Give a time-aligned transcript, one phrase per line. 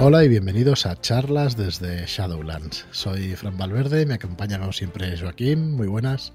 [0.00, 2.86] Hola y bienvenidos a charlas desde Shadowlands.
[2.92, 6.32] Soy Fran Valverde, me acompaña como siempre Joaquín, muy buenas.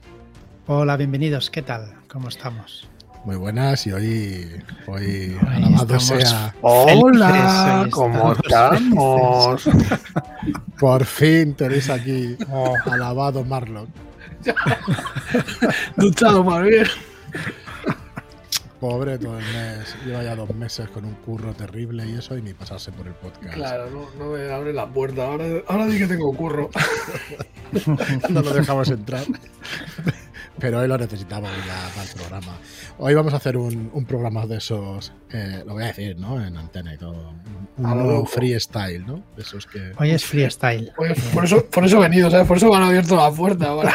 [0.68, 1.94] Hola, bienvenidos, ¿qué tal?
[2.10, 2.90] ¿Cómo estamos?
[3.24, 6.54] Muy buenas y hoy, hoy alabado sea.
[6.62, 9.64] Hola, ¿cómo estamos?
[10.78, 12.76] Por fin tenéis aquí oh.
[12.92, 13.88] alabado Marlon.
[15.96, 16.86] Duchado más bien.
[18.84, 19.96] Pobre todo el mes.
[20.06, 23.14] Lleva ya dos meses con un curro terrible y eso, y ni pasarse por el
[23.14, 23.54] podcast.
[23.54, 25.26] Claro, no, no me abre la puerta.
[25.26, 26.70] Ahora, ahora sí que tengo curro.
[28.30, 29.24] no lo dejamos entrar.
[30.60, 32.58] Pero hoy lo necesitamos ya para el programa.
[33.00, 36.44] Hoy vamos a hacer un, un programa de esos, eh, lo voy a decir, ¿no?
[36.44, 37.34] En antena y todo.
[37.78, 39.24] Un nuevo freestyle, ¿no?
[39.36, 39.94] De esos que.
[39.98, 40.92] Hoy es freestyle.
[41.34, 42.48] por, eso, por eso he venido, ¿sabes?
[42.48, 43.94] Por eso me han abierto la puerta para,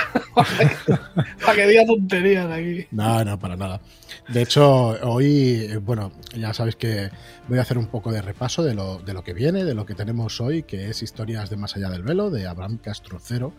[1.44, 2.86] para que diga tonterías aquí.
[2.90, 3.80] No, no, para nada.
[4.28, 7.08] De hecho, hoy, bueno, ya sabéis que
[7.46, 9.86] voy a hacer un poco de repaso de lo, de lo que viene, de lo
[9.86, 13.52] que tenemos hoy, que es Historias de Más Allá del Velo, de Abraham Castro Cero,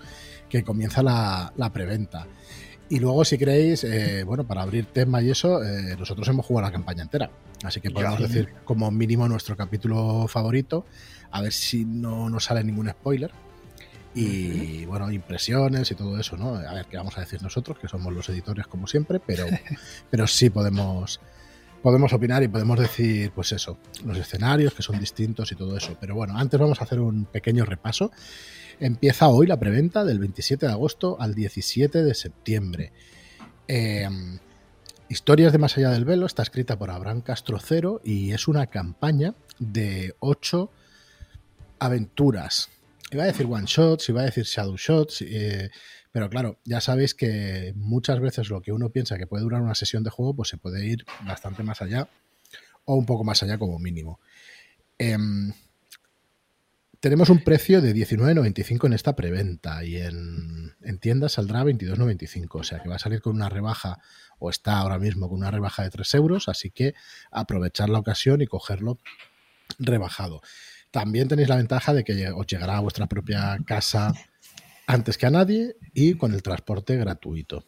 [0.50, 2.28] que comienza la, la preventa.
[2.90, 6.68] Y luego, si queréis, eh, bueno, para abrir tema y eso, eh, nosotros hemos jugado
[6.68, 7.30] la campaña entera.
[7.64, 10.86] Así que podemos decir como mínimo nuestro capítulo favorito,
[11.30, 13.32] a ver si no nos sale ningún spoiler.
[14.16, 16.56] Y bueno, impresiones y todo eso, ¿no?
[16.56, 19.46] A ver qué vamos a decir nosotros, que somos los editores como siempre, pero,
[20.10, 21.20] pero sí podemos,
[21.84, 25.96] podemos opinar y podemos decir, pues eso, los escenarios que son distintos y todo eso.
[26.00, 28.12] Pero bueno, antes vamos a hacer un pequeño repaso.
[28.80, 32.94] Empieza hoy la preventa del 27 de agosto al 17 de septiembre.
[33.68, 34.40] Em,
[35.10, 38.68] Historias de Más Allá del Velo está escrita por Abraham Castro Cero y es una
[38.68, 40.72] campaña de ocho
[41.80, 42.70] aventuras.
[43.12, 45.72] Iba a decir one shots, iba a decir shadow shots, eh,
[46.14, 49.76] pero claro, ya sabéis que muchas veces lo que uno piensa que puede durar una
[49.76, 52.08] sesión de juego, pues se puede ir bastante más allá
[52.86, 54.22] o un poco más allá como mínimo.
[54.98, 55.52] Em,
[57.00, 62.80] tenemos un precio de 19.95 en esta preventa y en, tiendas saldrá 22.95, o sea
[62.80, 64.00] que va a salir con una rebaja
[64.38, 66.94] o está ahora mismo con una rebaja de 3 euros, así que
[67.32, 69.00] aprovechar la ocasión y cogerlo
[69.78, 70.42] rebajado.
[70.92, 74.14] También tenéis la ventaja de que os llegará a vuestra propia casa
[74.88, 77.66] antes que a nadie y con el transporte gratuito.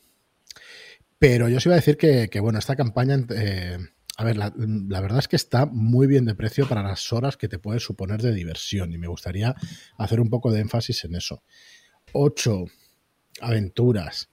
[1.19, 3.77] Pero yo os iba a decir que, bueno, esta campaña eh,
[4.17, 4.51] a ver, la,
[5.01, 8.21] verdad es que está muy bien de precio para las horas que te puede suponer
[8.21, 9.55] de diversión y me gustaría
[9.97, 11.43] hacer un poco de énfasis en eso.
[12.13, 12.65] Ocho
[13.41, 14.29] aventuras.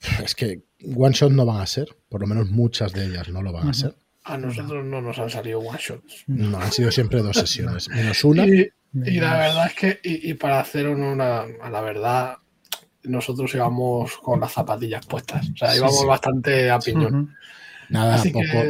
[0.24, 0.62] Es que
[0.94, 3.68] one shot no van a ser, por lo menos muchas de ellas no lo van
[3.68, 3.96] a ser.
[4.22, 6.24] A nosotros no nos han salido one shots.
[6.28, 8.46] No, han sido siempre dos sesiones, menos una.
[8.46, 12.36] Y, la verdad es que, y, para hacer una, a la verdad,
[13.02, 15.48] nosotros íbamos con las zapatillas puestas.
[15.52, 17.34] O sea, íbamos bastante a piñón.
[17.88, 18.22] Nada,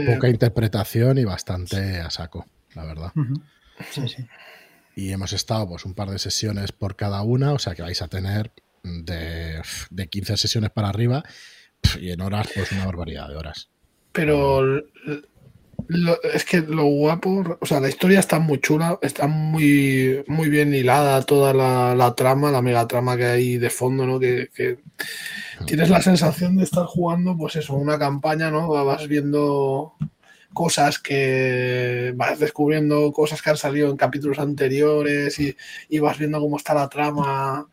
[0.07, 3.13] poca interpretación y bastante a saco, la verdad.
[3.91, 4.27] Sí, sí.
[4.95, 8.03] Y hemos estado pues un par de sesiones por cada una, o sea que vais
[8.03, 8.53] a tener
[8.83, 11.23] de, de 15 sesiones para arriba
[12.01, 13.69] y en horas pues una barbaridad de horas.
[14.13, 14.83] Pero
[16.35, 20.75] es que lo guapo, o sea, la historia está muy chula, está muy, muy bien
[20.75, 24.21] hilada toda la, trama, la mega trama que hay de fondo, ¿no?
[24.21, 24.51] Que,
[25.67, 28.69] tienes la sensación de estar jugando, pues eso, una campaña, ¿no?
[28.69, 29.95] Vas viendo
[30.53, 35.57] cosas que vas descubriendo cosas que han salido en capítulos anteriores y,
[35.89, 37.69] y vas viendo cómo está la trama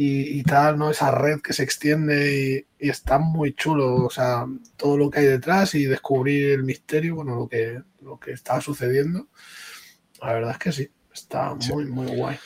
[0.00, 0.90] y, tal, ¿no?
[0.90, 4.46] Esa red que se extiende y, está muy chulo, o sea,
[4.76, 8.60] todo lo que hay detrás y descubrir el misterio, bueno, lo que, lo que está
[8.60, 9.28] sucediendo.
[10.20, 12.38] La verdad es que sí, está muy, muy guay.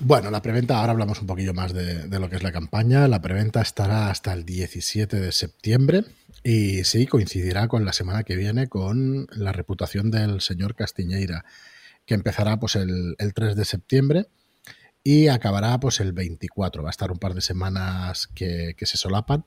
[0.00, 3.08] Bueno, la preventa, ahora hablamos un poquillo más de, de, lo que es la campaña.
[3.08, 6.04] La preventa estará hasta el 17 de septiembre
[6.44, 11.44] y sí, coincidirá con la semana que viene con la reputación del señor Castiñeira,
[12.06, 14.26] que empezará pues el, el 3 de septiembre
[15.02, 16.82] y acabará pues el 24.
[16.82, 19.44] Va a estar un par de semanas que, se solapan,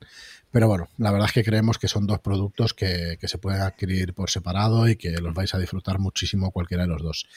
[0.49, 4.13] pero bueno, la verdad es que creemos que son dos productos que, se pueden adquirir
[4.13, 7.27] por separado y que los vais a disfrutar muchísimo cualquiera de los dos.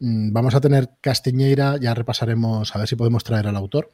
[0.00, 3.90] Mm, vamos a tener Castiñeira, ya repasaremos a ver si podemos traer al autor.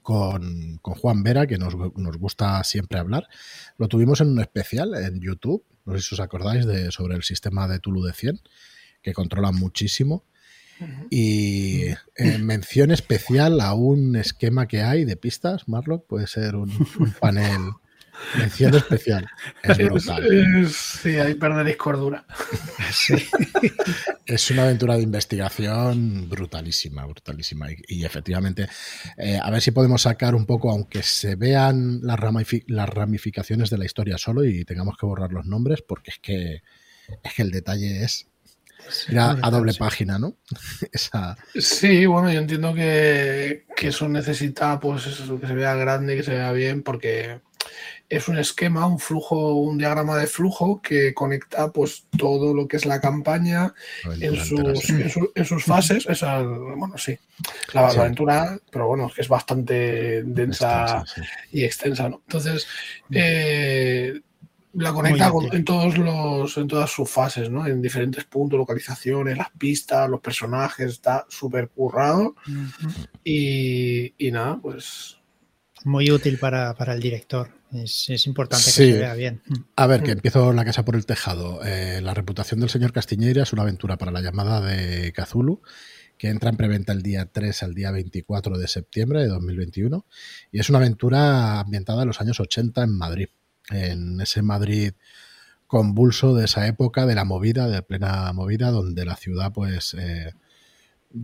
[0.00, 3.28] Con, Juan Vera, que nos, gusta siempre hablar.
[3.76, 7.22] Lo tuvimos en un especial en YouTube, no sé si os acordáis, de, sobre el
[7.22, 8.40] sistema de Tulu de 100,
[9.02, 10.24] que controla muchísimo.
[11.10, 11.86] Y
[12.16, 16.70] eh, mención especial a un esquema que hay de pistas, Marlock, puede ser un,
[17.20, 17.60] panel.
[18.38, 19.26] Mención especial.
[19.62, 20.70] Es brutal.
[20.72, 22.24] sí, ahí perderéis cordura.
[24.24, 27.66] Es una aventura de investigación brutalísima, brutalísima.
[27.88, 28.68] Y, efectivamente,
[29.18, 32.18] eh, a ver si podemos sacar un poco, aunque se vean las,
[32.68, 36.62] las ramificaciones de la historia solo y tengamos que borrar los nombres, porque es que,
[37.22, 38.31] es que el detalle es
[39.08, 40.36] Era a doble página, ¿no?
[40.92, 41.36] Esa...
[41.54, 46.22] Sí, bueno, yo entiendo que, que eso necesita, pues, eso, que se vea grande, que
[46.22, 47.40] se vea bien, porque
[48.12, 52.76] es un esquema, un flujo, un diagrama de flujo que conecta pues todo lo que
[52.76, 53.72] es la campaña
[54.20, 54.90] en sus,
[55.34, 56.04] en, sus, fases.
[56.06, 57.18] Esa, bueno, sí,
[57.72, 61.04] la, aventura, pero bueno, que es bastante densa
[61.52, 62.20] y extensa, ¿no?
[62.26, 62.66] Entonces,
[63.10, 64.20] eh,
[64.74, 67.66] la conecta en todos los, en todas sus fases, ¿no?
[67.66, 72.34] En diferentes puntos, localizaciones, las pistas, los personajes, está súper currado.
[73.24, 75.18] y, y nada, pues
[75.84, 77.50] muy útil para, el director.
[77.72, 79.42] Es, importante que se vea bien.
[79.76, 81.60] A ver, que empiezo la casa por el tejado.
[81.64, 85.62] Eh, la reputación del señor Castiñeira es una aventura para la llamada de Cazulu,
[86.18, 90.06] que entra en preventa el día 3 al día 24 de septiembre de 2021.
[90.50, 93.28] Y es una aventura ambientada en los años 80 en Madrid.
[93.70, 94.92] En ese Madrid
[95.66, 100.34] convulso de esa época, de la movida, de plena movida, donde la ciudad, pues, eh,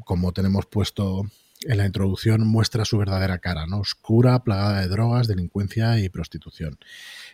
[0.05, 1.25] como tenemos puesto
[1.63, 3.81] en la introducción muestra su verdadera cara, ¿no?
[3.81, 6.79] Oscura, plagada de drogas, delincuencia y prostitución.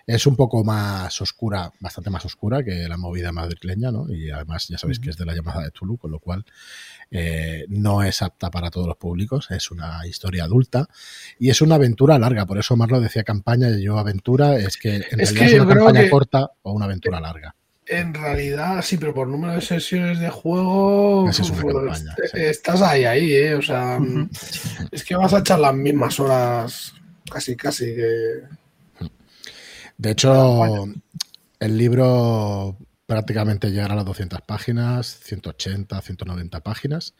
[0.06, 4.12] Es un poco más oscura, bastante más oscura que la movida madrileña, ¿no?
[4.12, 6.44] Y además ya sabéis que es de la llamada de Tulu, con lo cual
[7.10, 10.88] eh, no es apta para todos los públicos, es una historia adulta
[11.38, 14.96] y es una aventura larga, por eso Marlo decía campaña y yo aventura, es que
[14.96, 17.54] en realidad es una campaña corta o una aventura larga.
[17.86, 23.54] En realidad, sí, pero por número de sesiones de juego, pues, estás ahí, ahí, ¿eh?
[23.54, 23.98] O sea,
[24.90, 26.94] es que vas a echar las mismas horas,
[27.30, 27.94] casi, casi.
[27.94, 28.63] Que...
[29.96, 30.86] De hecho,
[31.60, 32.76] el libro
[33.06, 37.14] prácticamente llegará a las 200 páginas, 180, 190 páginas.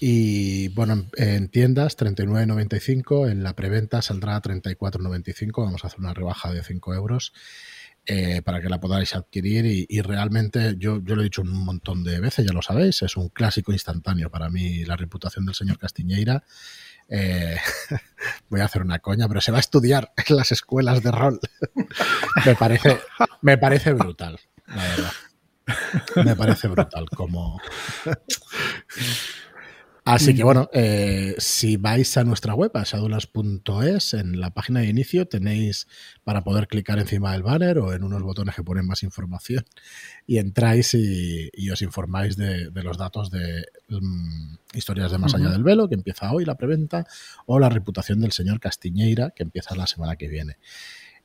[0.00, 6.14] Y bueno, en, tiendas 39.95, en la preventa saldrá a 34.95, vamos a hacer una
[6.14, 7.32] rebaja de 5 euros.
[8.10, 12.04] Eh, para que la podáis adquirir y, realmente yo, yo, lo he dicho un montón
[12.04, 15.78] de veces, ya lo sabéis, es un clásico instantáneo para mí la reputación del señor
[15.78, 16.42] Castiñeira.
[17.08, 17.56] Eh,
[18.48, 21.40] voy a hacer una coña, pero se va a estudiar en las escuelas de rol.
[22.46, 22.98] me, parece,
[23.42, 25.12] me parece brutal, la verdad.
[26.24, 27.60] Me parece brutal como...
[30.08, 34.86] Así que bueno, eh, si vais a nuestra web, a shadulas.es, en la página de
[34.86, 35.86] inicio tenéis
[36.24, 39.66] para poder clicar encima del banner o en unos botones que ponen más información
[40.26, 45.62] y entráis y, os informáis de, los datos de mm, Historias de Más Allá del
[45.62, 47.06] Velo, que empieza hoy la preventa,
[47.46, 50.58] o la reputación del señor Castiñeira, que empieza la semana que viene.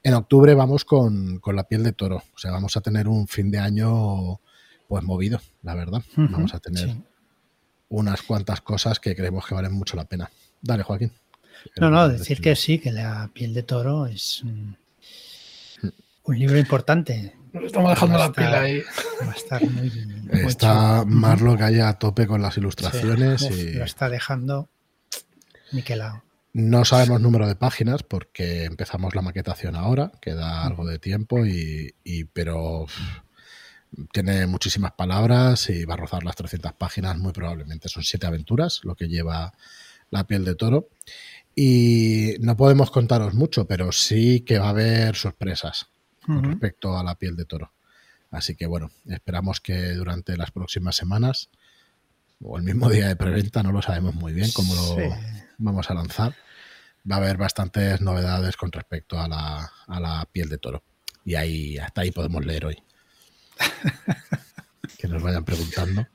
[0.02, 3.52] En octubre vamos con, la piel de toro, o sea, vamos a tener un fin
[3.52, 4.40] de año
[4.88, 6.04] pues movido, la verdad.
[6.16, 6.96] Vamos a tener
[7.90, 10.30] unas cuantas cosas que creemos que valen mucho la pena.
[10.62, 11.12] Dale, Joaquín.
[11.78, 14.78] No, no, decir que sí, que la piel de toro es un,
[16.28, 17.36] libro importante.
[17.62, 18.84] Estamos dejando la piel ahí.
[19.22, 19.92] Va a estar muy,
[20.32, 23.44] Está Marlo que haya a tope con las ilustraciones.
[23.44, 23.74] y...
[23.74, 24.70] Lo está dejando
[25.72, 26.24] niquelado.
[26.54, 31.96] No sabemos número de páginas porque empezamos la maquetación ahora, queda algo de tiempo, y,
[32.04, 32.86] y pero
[34.12, 37.90] tiene muchísimas palabras y va a rozar las 300 páginas muy probablemente.
[37.90, 39.54] Son siete aventuras lo que lleva
[40.12, 40.90] la piel de toro.
[41.56, 45.93] Y no podemos contaros mucho, pero sí que va a haber sorpresas
[46.26, 47.72] con respecto a la piel de toro.
[48.32, 51.50] Así que bueno, esperamos que durante las próximas semanas
[52.42, 54.98] o el mismo día de preventa, no lo sabemos muy bien cómo lo
[55.58, 56.36] vamos a lanzar,
[57.10, 60.84] va a haber bastantes novedades con respecto a la, a la piel de toro.
[61.26, 62.84] Y ahí hasta ahí podemos leer hoy.
[65.04, 66.08] que nos vayan preguntando.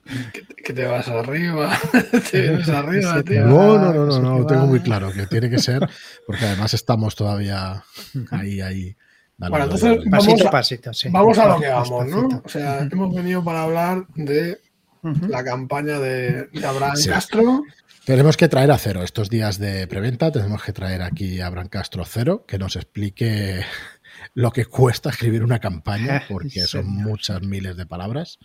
[0.64, 1.78] Que, te vas arriba,
[2.30, 3.46] te vienes arriba, tío.
[3.46, 5.88] No, no, no, no, no, lo tengo muy claro que tiene que ser,
[6.26, 7.84] porque además estamos todavía
[8.30, 8.96] ahí, ahí.
[9.38, 11.08] Bueno, entonces vamos, a, pasito, sí.
[11.10, 12.42] vamos a lo que vamos, ¿no?
[12.44, 14.60] O sea, hemos venido para hablar de
[15.02, 17.62] la campaña de, Abraham Castro.
[18.04, 21.68] Tenemos que traer a Cero estos días de preventa, tenemos que traer aquí a Abraham
[21.68, 23.60] Castro Cero que nos explique
[24.34, 28.40] lo que cuesta escribir una campaña, porque son muchas miles de palabras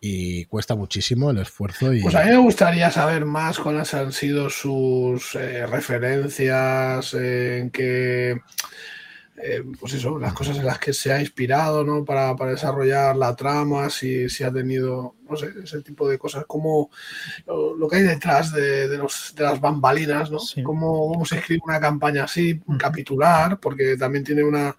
[0.00, 1.94] y cuesta muchísimo el esfuerzo.
[1.94, 2.02] Y...
[2.02, 8.42] Pues a mí me gustaría saber más cuáles han sido sus eh, referencias, en qué
[9.42, 12.04] eh, pues eso, las cosas en las que se ha inspirado ¿no?
[12.04, 16.90] para, desarrollar la trama, si, si, ha tenido, no sé, ese tipo de cosas, como
[17.46, 20.38] lo, que hay detrás de, de, los, de las bambalinas, ¿no?
[20.64, 24.74] Cómo, se escribe una campaña así, capitular, porque también tiene una,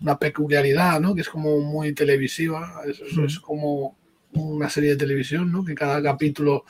[0.00, 1.14] una, peculiaridad, ¿no?
[1.14, 3.96] Que es como muy televisiva, es, es como
[4.32, 5.64] una serie de televisión, ¿no?
[5.64, 6.64] Que cada capítulo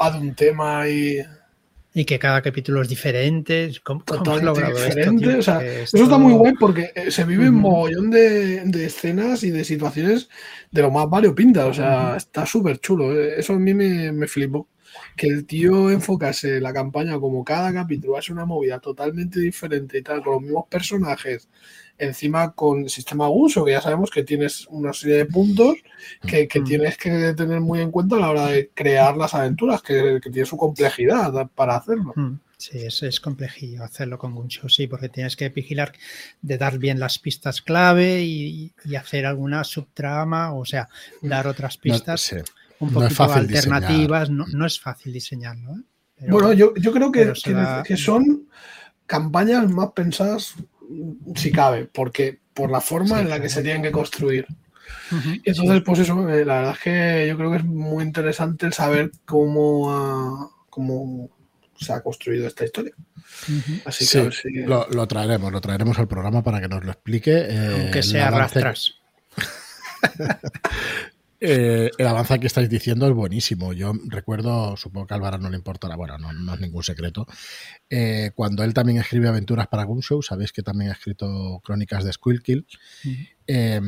[0.00, 1.18] va de un tema y
[1.94, 3.70] Y que cada capítulo es diferente.
[3.84, 5.36] ¿Cómo, cómo has logrado diferente.
[5.36, 9.42] o sea, Eso está muy guay porque eh, se vive un mogollón de, de escenas
[9.44, 10.30] y de situaciones
[10.70, 11.66] de lo más variopintas.
[11.66, 13.12] O sea, está súper chulo.
[13.18, 13.34] eh.
[13.38, 14.68] Eso a mí me, me flipó.
[15.16, 20.02] Que el tío enfocase la campaña como cada capítulo hace una movida totalmente diferente y
[20.02, 21.48] tal, con los mismos personajes.
[21.98, 25.76] Encima con sistema uso, que ya sabemos que tienes una serie de puntos
[26.26, 26.64] que, que Mm.
[26.64, 30.30] tienes que tener muy en cuenta a la hora de crear las aventuras, que, que
[30.30, 32.12] tiene su complejidad para hacerlo.
[32.16, 35.92] Mm, Sí, es, es complejillo hacerlo con Gunshow, sí, porque tienes que vigilar
[36.42, 40.88] de dar bien las pistas clave y, y hacer alguna subtrama, o sea,
[41.22, 42.36] dar otras No, pistas sí.
[42.82, 43.82] Un no es poquito fácil diseñar.
[43.84, 44.30] alternativas.
[44.30, 45.72] No, no es fácil diseñarlo.
[45.72, 45.82] ¿eh?
[46.20, 48.48] Pero- Bueno, yo, yo creo que, que- da- que son
[49.06, 50.54] campañas más pensadas,
[50.88, 54.46] mm, si cabe, porque por la forma Sí, en la que se tienen que construir.
[55.44, 58.66] Y entonces, pues eso, eh, la verdad es que yo creo que es muy interesante
[58.66, 61.30] el saber cómo, ha- cómo
[61.78, 62.92] se ha construido esta historia.
[63.84, 64.50] Así que Sí, a ver si...
[64.64, 67.32] lo, lo traeremos, lo traeremos al programa para que nos lo explique.
[67.48, 68.94] eh, Aunque sea avance- rastras.
[71.42, 73.72] eh, el avance que estáis diciendo es buenísimo.
[73.72, 77.26] Yo recuerdo, supongo que a Álvaro no le importará, bueno, no, no es ningún secreto.
[77.90, 82.12] eh, cuando él también escribe aventuras para Gunshow, sabéis que también ha escrito crónicas de
[82.12, 82.66] Squirkill.
[83.04, 83.14] Ujú.
[83.46, 83.80] Eh,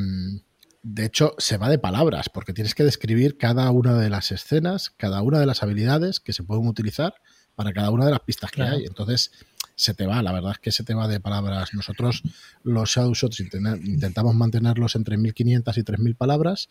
[0.83, 4.91] de hecho, se va de palabras, porque tienes que describir cada una de las escenas,
[4.91, 7.15] cada una de las habilidades que se pueden utilizar
[7.55, 8.77] para cada una de las pistas que Claro.
[8.77, 8.85] hay.
[8.85, 9.31] Entonces,
[9.77, 11.71] se te va, la verdad es que se te va de palabras.
[11.75, 12.23] Nosotros,
[12.63, 16.69] los Shadow Shots, intentamos mantenerlos entre 1500 y 3000 palabras.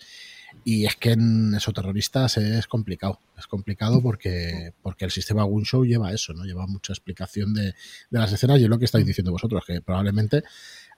[0.63, 3.19] Y es que en Esoterroristas es complicado.
[3.38, 6.45] Es complicado porque, porque el sistema Gunshow lleva eso, ¿no?
[6.45, 9.81] Lleva mucha explicación de, de las escenas y es lo que estáis diciendo vosotros, que
[9.81, 10.43] probablemente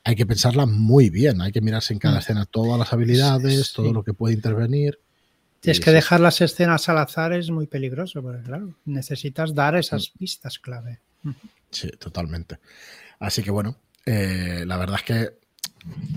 [0.03, 1.41] hay que pensarla muy bien.
[1.41, 2.19] Hay que mirarse en cada Mm.
[2.19, 3.73] escena todas las habilidades, Sí.
[3.75, 4.99] todo lo que puede intervenir.
[5.63, 5.91] Y que sí.
[5.91, 10.99] dejar las escenas al azar es muy peligroso, porque claro, necesitas dar esas pistas clave.
[11.75, 12.59] Sí, totalmente.
[13.19, 15.45] Así que bueno, eh, la verdad es que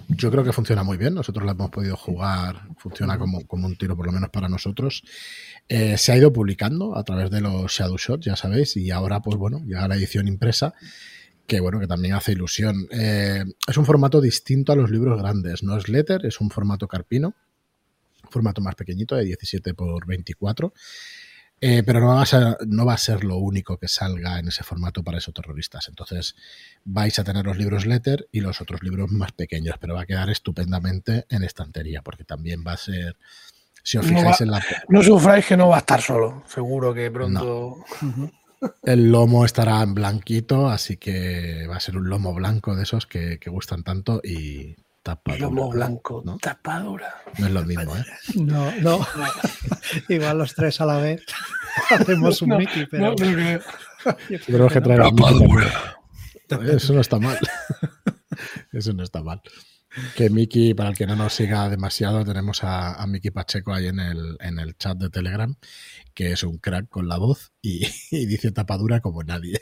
[0.09, 1.15] yo creo que funciona muy bien.
[1.15, 5.03] Nosotros la hemos podido jugar, funciona como, como un tiro, por lo menos para nosotros.
[5.69, 9.21] Eh, se ha ido publicando a través de los Shadow Shots, ya sabéis, y ahora,
[9.21, 10.75] pues bueno, llega la edición impresa,
[11.49, 12.87] que bueno, que también hace ilusión.
[12.93, 16.87] Eh, es un formato distinto a los libros grandes, no es letter, es un formato
[16.87, 17.35] carpino,
[18.31, 20.73] formato más pequeñito, de 17 por 24.
[21.61, 24.47] Eh, pero no va, a ser, no va a ser lo único que salga en
[24.49, 25.89] ese formato para esos terroristas.
[25.89, 26.37] Entonces
[26.85, 30.07] vais a tener los libros letter y los otros libros más pequeños, pero va a
[30.07, 33.17] quedar estupendamente en estantería, porque también va a ser,
[33.83, 34.65] si os No fijáis va- en la...
[34.89, 36.45] No sufráis que no va a estar solo.
[36.47, 37.79] Seguro que pronto...
[38.83, 43.07] El lomo estará en blanquito, así que va a ser un lomo blanco de esos
[43.07, 44.75] que, que gustan tanto y
[45.09, 45.47] tapadura.
[45.47, 46.39] Lomo blanco, ¿no?
[46.39, 47.23] tapadura.
[47.39, 48.05] No es lo mismo, ¿eh?
[48.37, 49.07] No, no.
[50.09, 51.23] Igual los tres a la vez
[51.91, 53.61] hacemos un No, Mickey, pero No, no creo.
[54.31, 55.25] yo creo que traer a Miki
[56.47, 56.77] también.
[56.77, 57.39] Eso no está mal.
[58.73, 59.41] Eso no está mal.
[60.17, 63.87] Que Miki, para el que no nos siga demasiado, tenemos a, a Miki Pacheco ahí
[63.87, 65.55] en el, en el chat de Telegram,
[66.15, 69.61] que es un crack con la voz y, y dice tapadura como nadie.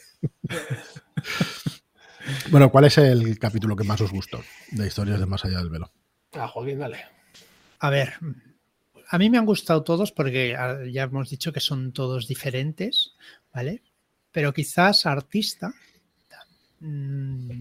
[2.51, 5.71] Bueno, ¿cuál es el capítulo que más os gustó de Historias de Más Allá del
[5.71, 5.93] Velo?
[6.33, 6.99] Ah, Joaquín, dale.
[7.81, 8.15] A ver,
[9.09, 10.57] a mí me han gustado todos porque
[10.93, 13.13] ya hemos dicho que son todos diferentes,
[13.53, 13.83] ¿vale?
[14.33, 15.73] Pero quizás artista,
[16.81, 17.61] mm,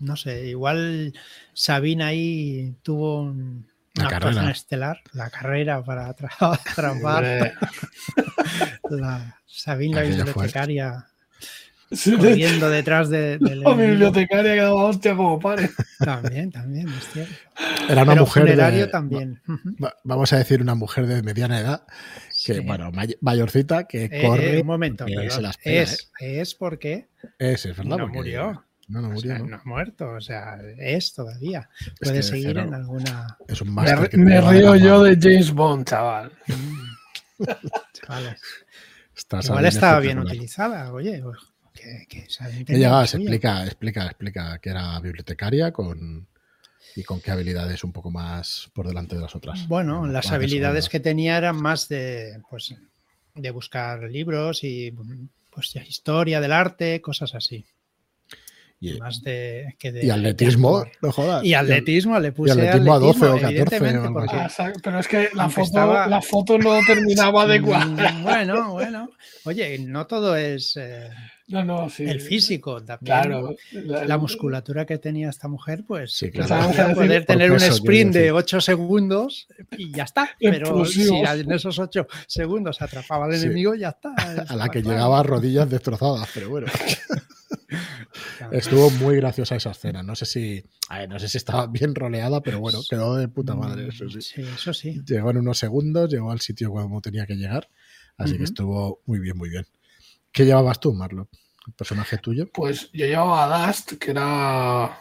[0.00, 1.12] no sé, igual
[1.54, 3.66] Sabina ahí tuvo un-
[3.98, 4.50] una carrera.
[4.50, 6.14] estelar, la carrera para
[6.92, 7.54] Hombre.
[8.90, 11.06] la Sabina la bibliotecaria
[11.90, 15.70] corriendo detrás de, La bibliotecaria que daba hostia como pare.
[15.98, 17.32] También, también, es cierto.
[17.88, 19.40] Era una Pero mujer de, también.
[20.04, 21.86] Vamos a decir una mujer de mediana edad,
[22.44, 22.60] que Sí.
[22.60, 24.58] bueno, may- mayorcita, que Eh, corre.
[24.58, 25.30] eh, un momento, que perdón.
[25.30, 27.96] se las pega, es, es porque Ese, es verdad.
[27.96, 28.62] no porque- murió.
[28.88, 29.46] No, no O murió, sea, ¿no?
[29.46, 31.68] no ha muerto, o sea, es todavía.
[31.80, 33.36] Es Puede que seguir Cero en alguna.
[33.48, 36.30] Es un Me, que me río yo de James Bond, chaval.
[37.92, 38.40] Chavales.
[39.16, 41.22] Está Igual estaba bien utilizada, oye.
[41.76, 42.44] Que, que se
[43.12, 43.22] suya.
[43.22, 46.26] explica, explica, explica que era bibliotecaria con
[46.94, 49.68] y con qué habilidades un poco más por delante de las otras.
[49.68, 52.74] Bueno, Bueno, las habilidades que tenía eran más de, pues,
[53.34, 54.94] de buscar libros y
[55.50, 57.64] pues ya historia del arte, cosas así.
[58.80, 61.42] y, Más de que de y atletismo, de no jodas.
[61.44, 64.98] Y atletismo, le puse atletismo a 12 o 14 o evidentemente, algo porque- Ah, Pero
[65.00, 68.14] es que la foto, estaba- la foto no terminaba de cuadrar.
[68.14, 69.10] Mm, Bueno, bueno.
[69.44, 70.76] Oye, no todo es.
[70.76, 71.08] eh,
[71.48, 72.04] No, no, sí.
[72.04, 73.04] El físico también.
[73.04, 73.56] Claro.
[73.72, 76.48] La, musculatura que tenía esta mujer, pues Sí, claro.
[76.50, 78.32] vamos a decir, poder tener un sprint de decir.
[78.32, 79.46] 8 segundos
[79.78, 80.30] y ya está.
[80.40, 83.46] Pero si en esos 8 segundos atrapaba al Sí.
[83.46, 84.12] enemigo, ya está.
[84.48, 86.66] A la que llegaba a rodillas destrozadas, pero bueno.
[88.50, 90.02] Estuvo muy graciosa esa escena.
[90.02, 90.64] No sé si.
[90.88, 94.08] a ver, no sé si estaba bien roleada, pero bueno, quedó de puta madre, eso
[94.08, 94.20] sí.
[94.20, 95.02] Sí, eso sí.
[95.06, 97.68] Llegó en unos segundos, llegó al sitio como tenía que llegar.
[98.16, 99.66] Así que estuvo muy bien, muy bien.
[100.32, 101.28] ¿Qué llevabas tú, Marlon?
[101.66, 102.48] ¿El personaje tuyo?
[102.52, 104.98] Pues yo llevaba a Dust, que era.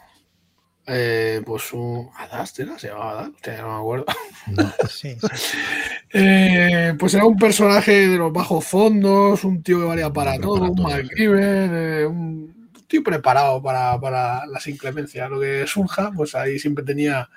[0.87, 2.09] eh, pues un.
[2.17, 2.79] ¿A Dust era?
[2.79, 3.47] ¿Se llamaba Dust?
[3.47, 4.05] No me acuerdo.
[4.47, 4.73] No.
[4.89, 5.57] Sí, sí.
[6.13, 10.59] Eh, pues era un personaje de los bajos fondos, un tío que valía para todo,
[10.59, 15.29] para un MacGyver, eh, un tío preparado para, para las inclemencias.
[15.29, 17.29] Lo que surja, pues ahí siempre tenía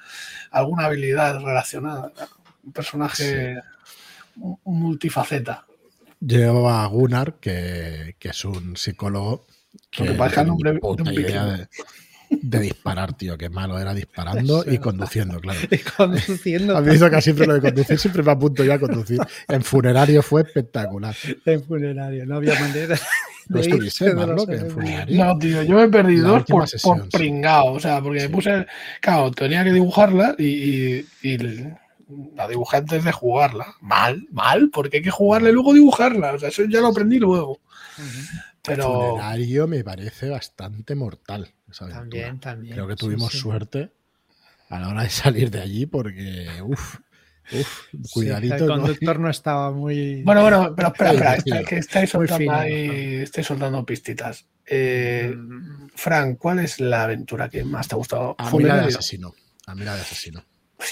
[0.50, 2.12] alguna habilidad relacionada.
[2.62, 3.56] Un personaje
[4.36, 5.66] mu- multifaceta.
[6.20, 9.46] Llevaba a Gunnar, que, que es un psicólogo.
[9.90, 10.72] Que Aunque parezca el no nombre
[11.14, 11.68] de idea de,
[12.30, 13.38] de disparar, tío.
[13.38, 15.58] Qué malo era disparando Eso y es conduciendo, claro.
[15.70, 18.78] Y conduciendo A mí eso que siempre lo de conducir, siempre me apunto ya a
[18.78, 19.18] conducir.
[19.46, 21.14] En funerario fue espectacular.
[21.46, 22.26] en funerario.
[22.26, 22.98] No había manera
[23.48, 25.24] ¿No estuviste, que en funerario?
[25.24, 27.10] No, tío, yo me perdí La dos por, sesión, por sí.
[27.16, 27.72] pringao.
[27.72, 28.26] O sea, porque Sí.
[28.28, 28.66] me puse.
[29.00, 31.38] Claro, tenía que dibujarla y, y- y
[32.34, 33.74] la dibujé antes de jugarla.
[33.80, 36.32] Mal, mal, porque hay que jugarla y luego dibujarla.
[36.34, 37.60] O sea, eso ya lo aprendí luego.
[38.62, 39.10] Pero.
[39.12, 41.48] Funerario me parece bastante mortal.
[41.78, 42.74] También, también.
[42.74, 43.38] Creo que tuvimos sí.
[43.38, 43.90] suerte
[44.70, 46.96] a la hora de salir de allí porque, uff,
[47.52, 48.54] uff, Sí, cuidadito.
[48.56, 50.22] el conductor no estaba muy.
[50.22, 54.46] Bueno, bueno, pero espera, espera, que estáis soltando fino, ahí, estáis soltando pistitas.
[54.66, 58.34] Eh, Mm, Frank, ¿cuál es la aventura que más te ha gustado?
[58.38, 58.88] A mí la de Funerario.
[58.98, 59.34] asesino.
[59.66, 60.44] A mí la de asesino.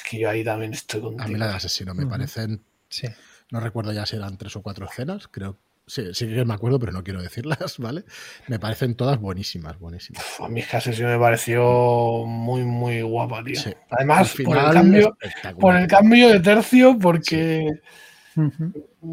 [0.09, 1.39] Que yo ahí también estoy A mí contigo.
[1.39, 3.09] la de asesino me parecen, Sí.
[3.51, 5.59] no recuerdo ya si eran tres o cuatro escenas, creo.
[5.89, 8.05] Sí, sí que me acuerdo, pero no quiero decirlas, ¿vale?
[8.49, 10.23] Me parecen todas buenísimas, buenísimas.
[10.39, 13.59] Uf, A mí es que Asesino me pareció muy, muy guapa, tío.
[13.61, 13.73] Sí.
[13.91, 15.17] Además, por el cambio,
[15.61, 17.69] por el cambio de tercio, porque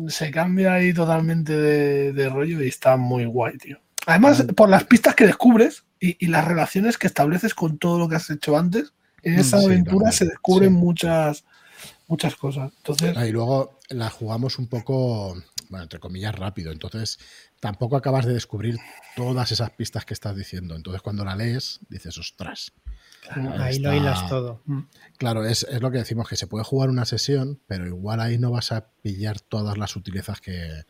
[0.08, 3.80] se cambia ahí totalmente de, de rollo y está muy guay, tío.
[4.06, 8.10] Además, por las pistas que descubres y, y las relaciones que estableces con todo lo
[8.10, 10.76] que has hecho antes, en Mm, esa sí, aventura también, se descubren sí.
[10.76, 11.44] muchas,
[12.08, 12.72] muchas cosas.
[12.78, 15.34] Entonces, Ah, Y luego la jugamos un poco,
[15.70, 16.72] bueno, entre comillas, rápido.
[16.72, 17.18] Entonces,
[17.60, 18.78] tampoco acabas de descubrir
[19.16, 20.76] todas esas pistas que estás diciendo.
[20.76, 22.74] Entonces, cuando la lees, dices, ostras.
[23.30, 24.62] Ahí lo está- hilas todo.
[24.66, 24.82] Mm.
[25.18, 28.38] Claro, es, es lo que decimos, que se puede jugar una sesión, pero igual ahí
[28.38, 30.84] no vas a pillar todas las sutilezas que,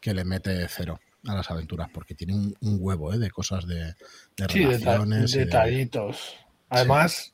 [0.00, 3.18] que le mete cero a las aventuras, porque tiene un, un huevo ¿eh?
[3.18, 3.94] de cosas de,
[4.36, 5.32] de sí, relaciones.
[5.32, 6.34] detallitos.
[6.68, 7.32] Además,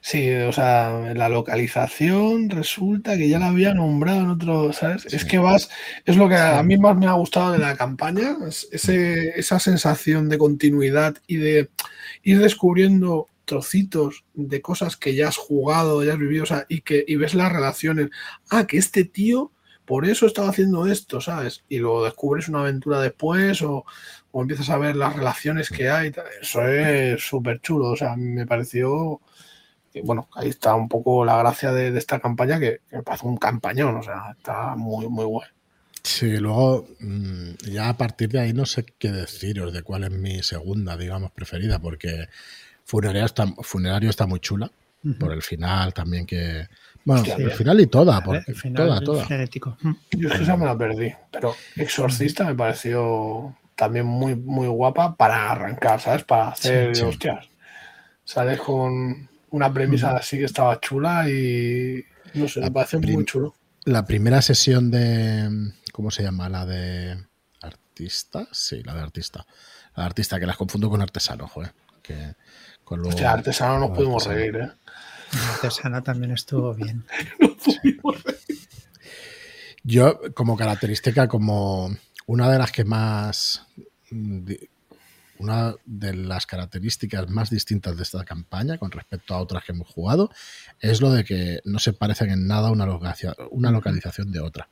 [0.00, 0.30] sí.
[0.32, 5.02] o sea, la localización resulta que ya la había nombrado en otro, ¿sabes?
[5.02, 5.16] Sí.
[5.16, 5.70] Es que vas,
[6.04, 9.58] es lo que a mí más me ha gustado de la campaña, es ese, esa
[9.58, 11.70] sensación de continuidad y de
[12.22, 16.82] ir descubriendo trocitos de cosas que ya has jugado, ya has vivido, o sea, y
[16.82, 18.10] que y ves las relaciones.
[18.50, 19.52] Ah, que este tío
[19.86, 21.64] por eso estaba haciendo esto, ¿sabes?
[21.68, 23.86] Y luego descubres una aventura después o,
[24.36, 26.12] o empiezas a ver las relaciones que hay.
[26.42, 29.18] Eso es súper chulo, o sea, me pareció...
[29.90, 33.02] que, bueno, ahí está un poco la gracia de, de esta campaña, que, que me
[33.02, 35.48] parece un campañón, o sea, está muy, muy guay.
[36.02, 40.10] Sí, luego mm, ya a partir de ahí no sé qué deciros de cuál es
[40.10, 42.28] mi segunda, digamos, preferida, porque
[42.84, 44.70] Funerario está, Funerario está muy chula,
[45.18, 46.68] por el final también que...
[47.06, 47.56] Bueno, Hostia, el bien.
[47.56, 49.24] final y toda, porque, el final toda, toda.
[49.24, 49.78] frenético.
[49.80, 49.92] Mm.
[50.10, 55.14] Yo es que esa me la perdí, pero Exorcista me pareció también muy, muy guapa
[55.16, 56.24] para arrancar, ¿sabes?
[56.24, 57.06] Para hacer, Sí, sí.
[57.06, 57.46] hostias,
[58.24, 63.14] sales con una premisa así que estaba chula y no sé, me La parece prim-
[63.14, 63.54] muy chulo.
[63.84, 65.72] La primera sesión de...
[65.92, 66.48] ¿Cómo se llama?
[66.48, 67.16] La de
[67.62, 68.48] artista.
[68.50, 69.46] Sí, la de artista.
[69.94, 71.72] La de artista, que las confundo con artesano, joder.
[72.02, 72.34] Que
[72.84, 74.70] con lo- Hostia, artesano nos pudimos reír, ¿eh?
[75.32, 77.04] El artesano también estuvo bien.
[79.84, 83.66] Yo, como característica, como una de las que más.
[84.10, 84.52] mm,
[85.38, 89.86] Una de las características más distintas de esta campaña con respecto a otras que hemos
[89.86, 90.30] jugado
[90.80, 92.86] es lo de que no se parecen en nada una,
[93.50, 94.70] una localización de otra.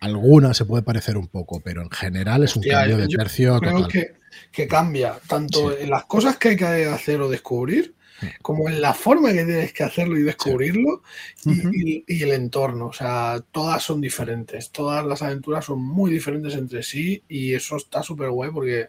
[0.00, 3.60] Alguna se puede parecer un poco, pero en general es un Hostia, cambio de tercio
[3.60, 3.88] Creo total.
[3.92, 4.14] que,
[4.50, 5.76] que cambia tanto Sí.
[5.82, 7.94] en las cosas que hay que hacer o descubrir,
[8.42, 11.02] como en la forma que tienes que hacerlo y descubrirlo
[11.44, 11.70] y, Ujú.
[11.72, 12.86] y- y el entorno.
[12.86, 14.70] O sea, todas son diferentes.
[14.70, 18.86] Todas las aventuras son muy diferentes entre sí y eso está súper guay porque,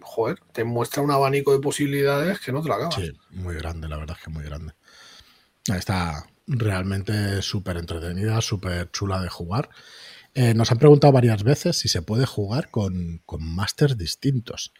[0.00, 2.94] joder, te muestra un abanico de posibilidades que no te lo acabas.
[2.96, 4.72] Sí, muy grande, la verdad es que muy grande.
[5.74, 9.70] Está realmente súper entretenida, súper chula de jugar.
[10.34, 14.72] Eh, nos han preguntado varias veces si se puede jugar con, con masters distintos.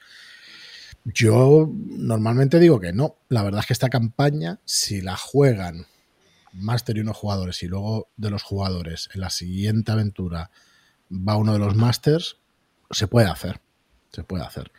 [1.04, 3.16] Yo normalmente digo que no.
[3.28, 5.86] La verdad es que esta campaña, si la juegan
[6.52, 10.50] máster y unos jugadores y luego de los jugadores en la siguiente aventura
[11.10, 12.38] va uno de los masters,
[12.90, 13.60] se puede hacer.
[14.12, 14.70] Se puede hacer.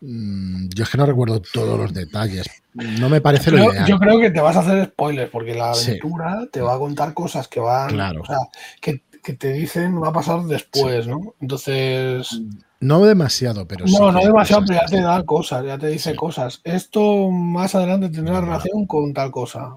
[0.00, 2.50] Mm, yo es que no recuerdo todos los detalles.
[2.74, 3.86] No me parece lo ideal.
[3.86, 7.14] Yo creo que te vas a hacer spoilers porque la aventura te va a contar
[7.14, 7.90] cosas que van.
[7.90, 8.22] Claro.
[8.22, 8.38] O sea,
[8.80, 11.34] que, te dicen va a pasar después, ¿no?
[11.40, 12.40] Entonces.
[12.80, 16.60] No demasiado, pero No, no demasiado, pero ya te da cosas, ya te dice cosas.
[16.64, 19.76] Esto más adelante tendrá relación con tal cosa.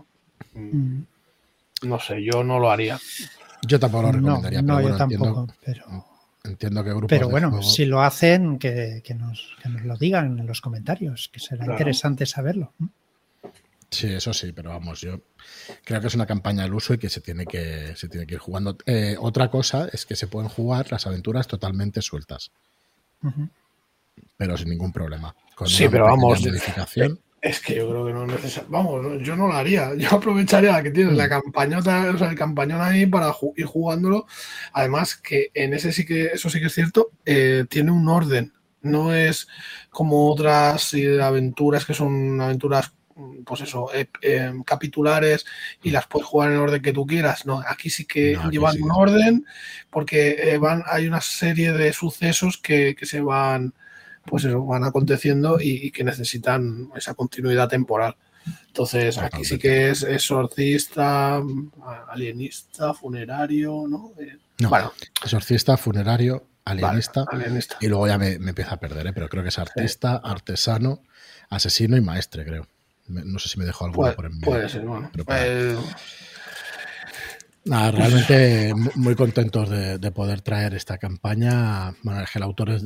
[0.56, 1.02] Mm.
[1.84, 3.00] No sé, yo no lo haría.
[3.68, 6.06] Yo tampoco lo recomendaría, no, yo tampoco, pero...
[6.44, 11.30] Entiendo que grupo Pero bueno, si lo hacen, que, nos, lo digan en los comentarios,
[11.34, 12.74] que será interesante saberlo.
[13.90, 15.22] Sí, eso sí, pero vamos, yo
[15.84, 18.36] creo que es una campaña al uso y que se tiene que, se tiene que
[18.36, 18.78] ir jugando.
[18.86, 22.52] Eh, otra cosa es que se pueden jugar las aventuras totalmente sueltas.
[24.38, 25.36] Pero sin ningún problema.
[25.66, 26.42] sí, pero vamos.
[26.42, 27.20] Modificación.
[27.46, 28.70] Es que yo creo que no es necesario.
[28.72, 29.94] Vamos, yo no lo haría.
[29.96, 34.26] Yo aprovecharía la que tienes, la campañota, o sea, el campañón ahí para ir jugándolo.
[34.74, 38.54] Además, que en ese sí que, eso sí que es cierto, eh, tiene un orden.
[38.82, 39.48] No es
[39.92, 42.94] como otras aventuras que son aventuras,
[43.46, 45.46] pues eso, eh, eh, capitulares
[45.82, 47.46] y las puedes jugar en el orden que tú quieras.
[47.46, 49.46] No, aquí sí que llevan un orden
[49.90, 53.74] porque van, hay una serie de sucesos que, que se van
[54.26, 58.16] pues eso, van aconteciendo y, que necesitan esa continuidad temporal.
[58.68, 61.42] Entonces, aquí sí que es exorcista,
[62.10, 64.12] alienista, funerario, ¿no?
[64.20, 64.92] Eh, bueno.
[65.24, 67.26] exorcista, funerario, alienista,
[67.80, 69.14] Y luego ya me, empieza a perder, ¿eh?
[69.14, 71.02] pero creo que es artista, artesano,
[71.50, 72.68] asesino y maestre, creo.
[73.08, 74.46] No sé si me dejo algo por en medio.
[74.46, 75.10] Puede ser, bueno.
[75.26, 75.78] Pues,
[77.66, 81.96] Nada, realmente muy contentos de, de, poder traer esta campaña.
[82.04, 82.84] Bueno, es que el autor es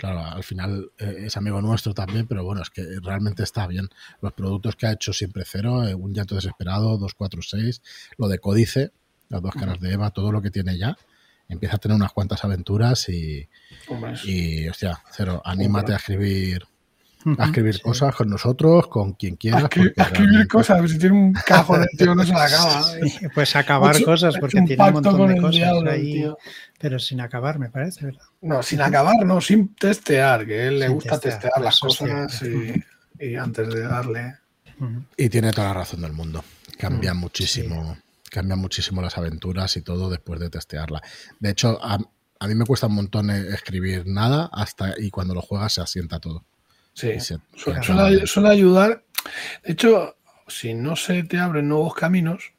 [0.00, 3.90] claro, al final eh, es amigo nuestro también, pero bueno, es que realmente está bien.
[4.22, 7.82] Los productos que ha hecho siempre cero, eh, un llanto desesperado, 246,
[8.16, 8.92] lo de Códice,
[9.28, 10.96] las dos caras de Eva, todo lo que tiene ya,
[11.50, 13.46] empieza a tener unas cuantas aventuras y,
[14.24, 16.64] y hostia, cero, anímate a escribir
[17.38, 19.58] a escribir cosas con nosotros, con quien quiera.
[19.58, 22.84] A, escribir cosas, si tiene un cajón, el tío no se la acaba.
[23.34, 26.24] pues acabar cosas, porque tiene un montón de cosas ahí,
[26.78, 28.22] pero sin acabar, me parece, ¿verdad?
[28.40, 32.42] No, sin acabar, no, sin testear, que a él le gusta testear, las cosas
[33.18, 34.34] y, antes de darle.
[35.16, 36.42] Y tiene toda la razón del mundo.
[36.78, 37.98] Cambia muchísimo,
[38.30, 41.02] cambian muchísimo las aventuras y todo después de testearla.
[41.38, 41.98] De hecho, a,
[42.42, 45.82] a mí me cuesta un montón eh, escribir nada hasta y cuando lo juegas se
[45.82, 46.46] asienta todo.
[47.00, 49.02] Sí, suele, ayudar.
[49.64, 50.16] De hecho,
[50.48, 52.52] si no se te abren nuevos caminos,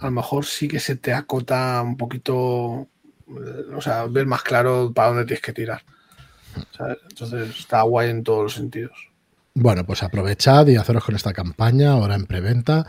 [0.00, 4.92] a lo mejor sí que se te acota un poquito, o sea, ver más claro
[4.94, 5.82] para dónde tienes que tirar.
[7.10, 8.96] Entonces está guay en todos los sentidos.
[9.54, 12.86] Bueno, pues aprovechad y haceros con esta campaña ahora en preventa.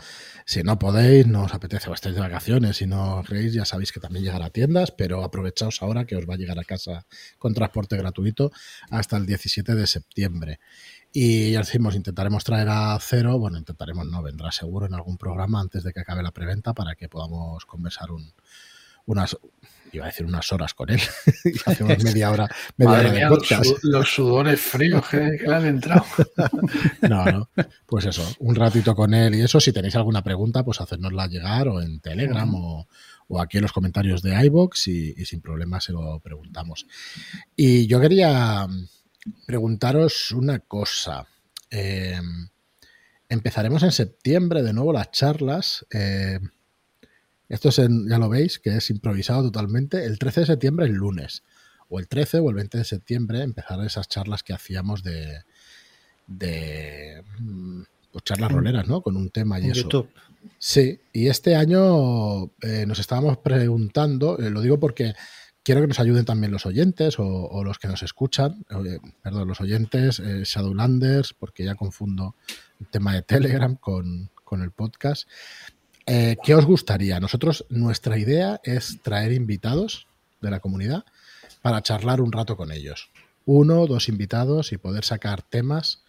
[0.48, 3.90] Si no podéis, no os apetece o estáis de vacaciones y no creéis, ya sabéis
[3.90, 7.04] que también llegará a tiendas, pero aprovechaos ahora que os va a llegar a casa
[7.36, 8.52] con transporte gratuito
[8.88, 10.60] hasta el 17 de septiembre.
[11.12, 15.60] Y ya decimos, intentaremos traer a cero, bueno, intentaremos, no, vendrá seguro en algún programa
[15.60, 18.32] antes de que acabe la preventa para que podamos conversar un,
[19.04, 19.36] unas,
[19.92, 21.00] iba a decir unas horas con él.
[21.44, 23.30] y hacemos media hora, media
[23.82, 26.04] Los, sudores fríos que, le han entrado.
[27.08, 27.50] no, no.
[27.86, 29.60] Pues eso, un ratito con él y eso.
[29.60, 32.86] Si tenéis alguna pregunta, pues hacernosla llegar o en Telegram o,
[33.40, 36.86] aquí en los comentarios de iBox y, sin problema se lo preguntamos.
[37.56, 38.66] Y yo quería
[39.46, 41.26] preguntaros una cosa.
[41.70, 42.20] Eh,
[43.28, 45.84] empezaremos en septiembre de nuevo las charlas.
[45.90, 46.38] Eh,
[47.48, 50.04] esto es ya lo veis, que es improvisado totalmente.
[50.04, 51.42] El 13 de septiembre, el lunes.
[51.88, 55.42] O el 13 o el 20 de septiembre empezarán esas charlas que hacíamos de,
[56.26, 59.02] de mm, pues charlas roleras, ¿no?
[59.02, 59.82] Con un tema y eso.
[59.82, 60.08] YouTube.
[60.58, 65.14] Sí, y este año eh, nos estábamos preguntando, eh, lo digo porque
[65.62, 69.60] quiero que nos ayuden también los oyentes o, los que nos escuchan, eh, perdón, los
[69.60, 72.36] oyentes, Shadowlanders, porque ya confundo
[72.80, 75.28] el tema de Telegram con, con el podcast.
[76.06, 77.18] Eh, ¿Qué os gustaría?
[77.18, 80.06] Nosotros, nuestra idea es traer invitados
[80.40, 81.04] de la comunidad
[81.62, 83.10] para charlar un rato con ellos.
[83.44, 86.04] Uno, dos invitados y poder sacar temas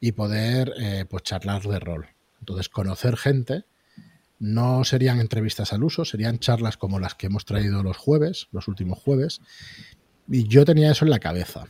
[0.00, 2.08] y poder eh, pues charlar de rol.
[2.40, 3.64] Entonces, conocer gente
[4.40, 8.66] no serían entrevistas al uso, serían charlas como las que hemos traído los jueves, los
[8.66, 9.40] últimos jueves.
[10.28, 11.66] Y yo tenía eso en la cabeza.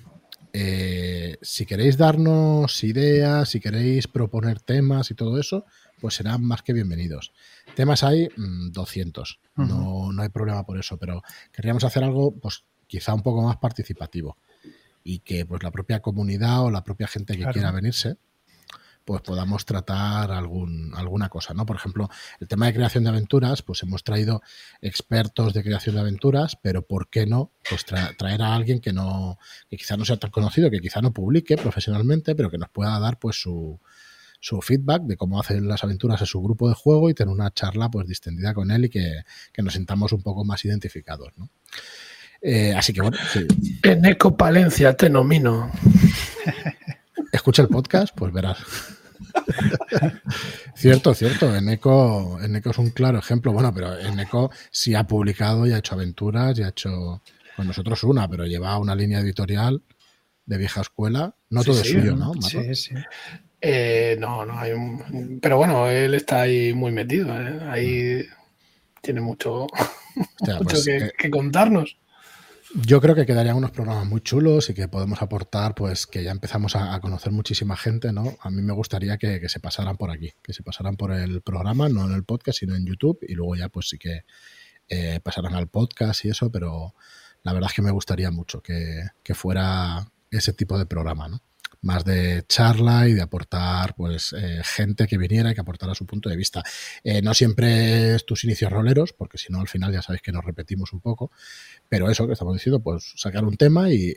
[0.53, 5.65] Eh, si queréis darnos ideas, si queréis proponer temas y todo eso,
[6.01, 7.33] pues serán más que bienvenidos.
[7.75, 12.65] Temas hay 200, mm, no, no hay problema por eso, pero querríamos hacer algo, pues
[12.87, 14.37] quizá un poco más participativo
[15.05, 18.17] y que pues la propia comunidad o la propia gente que quiera venirse
[19.09, 21.64] pues podamos tratar algún, alguna cosa, ¿no?
[21.64, 24.42] Por ejemplo, el tema de creación de aventuras, pues hemos traído
[24.83, 27.51] expertos de creación de aventuras, pero ¿por qué no?
[27.71, 29.38] Pues traer a alguien que no,
[29.71, 33.01] que quizá no sea tan conocido, que quizá no publique profesionalmente, pero que nos pueda
[33.01, 33.81] dar pues su,
[34.40, 37.51] su feedback de cómo hacen las aventuras en su grupo de juego y tener una
[37.51, 39.23] charla pues distendida con él y que,
[39.57, 41.49] nos sintamos un poco más identificados, ¿no?
[42.42, 43.16] Eh, así que bueno.
[43.83, 45.73] En Eco Palencia te nomino.
[47.33, 48.59] Escucha el podcast, pues verás.
[50.75, 51.55] cierto, cierto.
[51.55, 53.53] Eneco, Eneco es un claro ejemplo.
[53.53, 57.23] Bueno, pero Eneco sí ha publicado y ha hecho aventuras y ha hecho
[57.57, 59.83] con nosotros una, pero lleva una línea editorial
[60.47, 61.35] de vieja escuela.
[61.51, 62.33] No todo es suyo, ¿no?
[62.41, 62.95] Sí, sí.
[63.61, 65.41] Eh, no, no hay un...
[65.43, 67.29] Pero bueno, él está ahí muy metido.
[67.41, 67.59] ¿eh?
[67.69, 68.25] Ahí
[69.01, 69.67] tiene mucho,
[70.63, 71.99] pues, eh, que contarnos.
[72.75, 76.31] Yo creo que quedarían unos programas muy chulos y que podemos aportar, pues que ya
[76.31, 78.37] empezamos a, conocer muchísima gente, ¿no?
[78.41, 81.89] A mí me gustaría que, se pasaran por aquí, que se pasaran por el programa,
[81.89, 84.25] no en el podcast, sino en YouTube, y luego ya pues sí que
[84.89, 86.95] eh, pasaran al podcast y eso, pero
[87.43, 91.41] la verdad es que me gustaría mucho que, que fuera ese tipo de programa, ¿no?
[91.81, 96.07] Más de charla y de aportar pues eh, gente que viniera y que aportara su
[96.07, 96.62] punto de vista.
[97.05, 100.33] Eh, no siempre es tus inicios roleros, porque si no al final ya sabéis que
[100.33, 101.31] nos repetimos un poco,
[101.88, 104.14] pero eso que estamos diciendo, pues sacar un tema y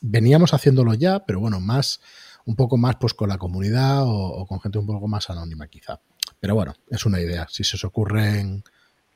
[0.00, 2.00] veníamos haciéndolo ya, pero bueno, más
[2.46, 6.00] un poco más pues con la comunidad o, con gente un poco más anónima quizá.
[6.40, 7.46] Pero bueno, es una idea.
[7.48, 8.64] Si se os ocurren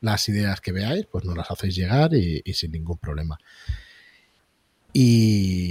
[0.00, 3.38] las ideas que veáis, pues nos las hacéis llegar y sin ningún problema.
[4.92, 5.67] Y,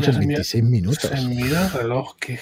[0.00, 1.24] Estamos en 26 minutos.
[1.24, 2.34] mira el reloj, que,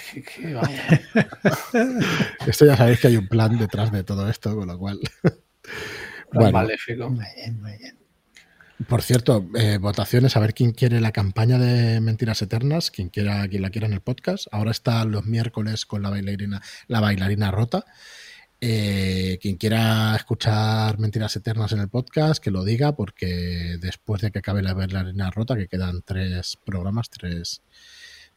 [2.47, 5.01] esto ya sabéis que hay un plan detrás de todo esto, con lo cual.
[6.33, 7.15] bueno, maléfico.
[8.89, 13.49] Por cierto, eh, votaciones, a ver quién quiere la campaña de Mentiras Eternas, quien quiera,
[13.49, 14.49] quien la quiera en el podcast.
[14.53, 17.87] Ahora está los miércoles con la bailarina, la bailarina rota.
[18.61, 24.31] Eh, quien quiera escuchar Mentiras Eternas en el podcast, que lo diga, porque después de
[24.31, 27.61] que acabe la arena rota, que quedan tres programas, tres,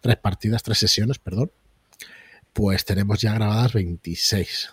[0.01, 1.51] tres partidas, tres sesiones, perdón,
[2.51, 4.69] pues tenemos ya grabadas 26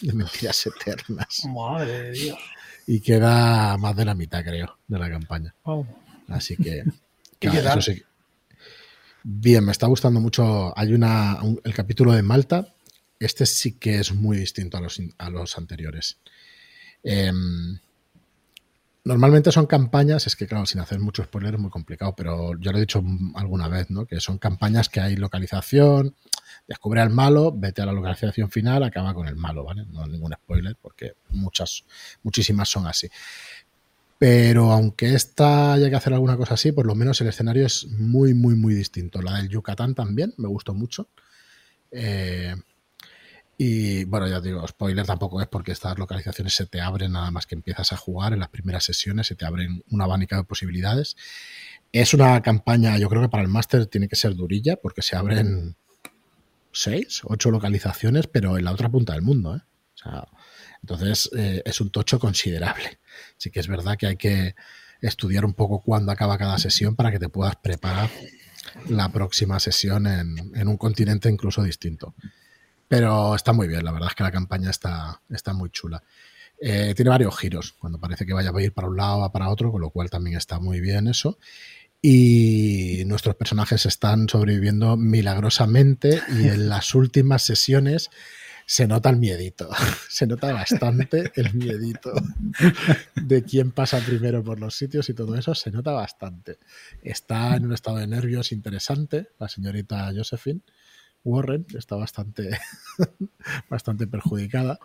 [0.00, 1.42] de Mentiras Eternas.
[1.46, 2.38] Madre de Dios.
[2.86, 5.54] Y queda más de la mitad, creo, de la campaña.
[6.28, 6.84] Así que.
[9.22, 10.72] Bien, me está gustando mucho.
[10.78, 12.75] Hay una, el capítulo de Malta
[13.18, 16.18] este sí que es muy distinto a los, anteriores.
[17.02, 17.78] Em,
[19.04, 22.72] normalmente son campañas, es que claro, sin hacer mucho spoiler es muy complicado, pero yo
[22.72, 23.02] lo he dicho
[23.34, 24.06] alguna vez, ¿no?
[24.06, 26.14] Que son campañas que hay localización,
[26.66, 29.84] descubre al malo, vete a la localización final, acaba con el malo, ¿vale?
[29.86, 31.84] No ningún spoiler, porque muchas,
[32.22, 33.08] muchísimas son así.
[34.18, 37.86] Pero aunque esta haya que hacer alguna cosa así, por lo menos el escenario es
[37.86, 39.20] muy, muy, muy distinto.
[39.20, 41.08] La del Yucatán también me gustó mucho.
[41.90, 42.54] Eh,
[43.58, 47.46] y bueno, ya digo, spoiler tampoco es porque estas localizaciones se te abren nada más
[47.46, 51.16] que empiezas a jugar en las primeras sesiones, se te abren una abanico de posibilidades.
[51.90, 55.16] Es una campaña, yo creo que para el máster tiene que ser durilla porque se
[55.16, 55.76] abren
[56.70, 59.56] seis, ocho localizaciones, pero en la otra punta del mundo.
[59.56, 59.60] ¿eh?
[60.82, 63.00] entonces eh, es un tocho considerable.
[63.38, 64.54] Sí que es verdad que hay que
[65.00, 68.10] estudiar un poco cuándo acaba cada sesión para que te puedas preparar
[68.88, 72.14] la próxima sesión en, en un continente incluso distinto.
[72.88, 76.02] Pero está muy bien, la verdad es que la campaña está, está muy chula.
[76.58, 79.50] Eh, tiene varios giros, cuando parece que vaya a ir para un lado o para
[79.50, 81.38] otro, con lo cual también está muy bien eso.
[82.00, 88.10] Y nuestros personajes están sobreviviendo milagrosamente y en las últimas sesiones
[88.68, 89.70] se nota el miedito,
[90.08, 92.12] se nota bastante el miedito
[93.14, 96.58] de quién pasa primero por los sitios y todo eso, se nota bastante.
[97.02, 100.62] Está en un estado de nervios interesante la señorita Josephine
[101.26, 102.58] Warren, está bastante,
[103.68, 104.78] bastante perjudicada.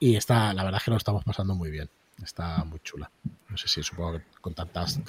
[0.00, 1.90] Y está, la verdad es que lo estamos pasando muy bien.
[2.22, 3.10] Está muy chula.
[3.50, 5.00] No sé si supongo que con tantas,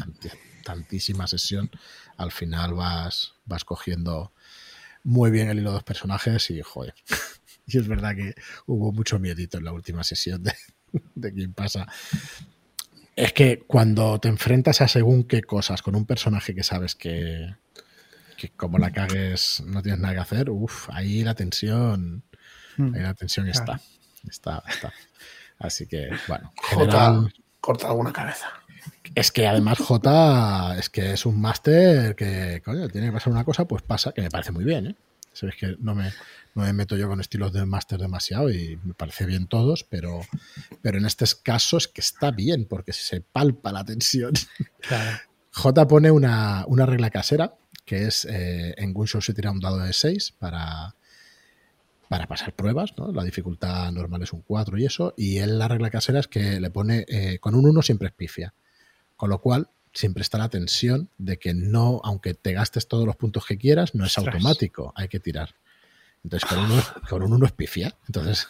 [0.64, 1.72] tantísima sesión,
[2.18, 4.34] al final vas, vas cogiendo
[5.04, 6.94] muy bien el hilo de los personajes y joder.
[7.70, 8.34] Y es verdad que
[8.66, 10.54] hubo mucho miedito en la última sesión de,
[11.16, 11.86] de quién pasa.
[13.14, 17.56] Es que cuando te enfrentas a según qué cosas con un personaje que sabes que,
[18.38, 22.24] que como la cagues no tienes nada que hacer, uff, ahí la tensión,
[22.78, 22.96] hmm.
[22.96, 23.82] ahí la tensión está,
[24.30, 24.94] está, está.
[25.60, 26.54] Así que, bueno,
[27.60, 28.48] corta alguna cabeza.
[29.16, 33.44] Es que además J es que es un máster que, coño, tiene que pasar una
[33.44, 34.96] cosa, pues pasa, que me parece muy bien, ¿eh?
[35.34, 36.12] Sabes que no me,
[36.56, 40.22] no me meto yo con estilos de máster demasiado y me parece bien todos, pero,
[40.82, 44.34] pero en este caso es que está bien porque se palpa la tensión.
[44.80, 45.20] Claro.
[45.52, 47.56] J pone una, una regla casera,
[47.88, 50.94] que es eh, en Gunshow se tira un dado de 6 para,
[52.10, 53.14] para pasar pruebas, ¿no?
[53.14, 56.60] La dificultad normal es un 4 y eso, y él la regla casera es que
[56.60, 58.54] le pone eh, con un 1 siempre es pifia,
[59.16, 63.16] con lo cual siempre está la tensión de que no, aunque te gastes todos los
[63.16, 64.36] puntos que quieras, no es Ostras.
[64.36, 65.56] automático, hay que tirar.
[66.26, 68.50] Entonces con uno, con un 1 es pifia, entonces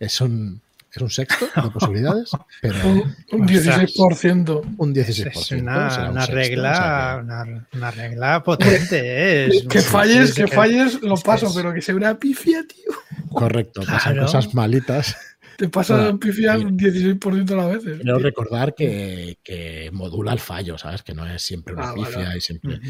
[0.00, 0.60] es un,
[0.94, 2.30] es un sexto de posibilidades,
[2.62, 4.74] pero Un, un 16%.
[4.78, 5.30] un 16%.
[5.30, 9.00] Es una, será un una sexto, regla, o sea que- una, una regla potente.
[9.00, 9.46] ¿eh?
[9.48, 12.64] Es- Que falles, que que- falles, lo que paso, es- pero que sea una pifia,
[12.66, 12.92] tío.
[13.30, 14.26] Correcto, pasan Claro.
[14.26, 15.16] cosas malitas.
[15.58, 18.00] Te pasa Bueno, pifiar y- un 16% de las veces.
[18.00, 18.24] Quiero tío.
[18.24, 21.02] recordar que, que modula el fallo, ¿sabes?
[21.02, 22.80] Que no es siempre una Ah, pifia y siempre.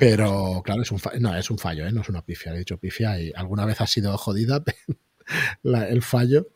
[0.00, 1.92] Pero claro, es un fallo, no, es un fallo, ¿eh?
[1.92, 2.52] no es una pifia.
[2.54, 4.62] He dicho pifia y alguna vez ha sido jodida
[5.62, 6.48] la- el fallo.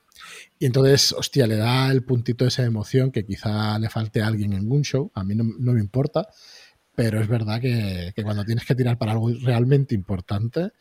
[0.62, 4.52] Y entonces, hostia, le da el puntito esa emoción que quizá le falte a alguien
[4.52, 5.10] en un show.
[5.14, 6.28] A mí no, no me importa,
[6.94, 10.72] pero es verdad que, que cuando tienes que tirar para algo realmente importante,